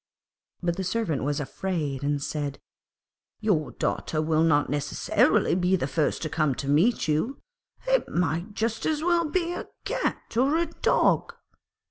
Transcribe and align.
But 0.63 0.77
the 0.77 0.83
Servant 0.83 1.23
was 1.23 1.39
afraid, 1.39 2.01
and 2.01 2.19
said, 2.23 2.59
'Your 3.39 3.69
daughter 3.73 4.19
will 4.19 4.41
not 4.41 4.67
necessarily 4.67 5.53
be 5.53 5.75
the 5.75 5.85
first 5.85 6.23
to 6.23 6.27
come 6.29 6.55
to 6.55 6.67
meet 6.67 7.07
you; 7.07 7.37
it 7.87 8.09
might 8.09 8.55
just 8.55 8.87
as 8.87 9.03
well 9.03 9.25
be 9.29 9.53
a 9.53 9.67
cat 9.85 10.35
or 10.37 10.57
a 10.57 10.65
dog.' 10.65 11.35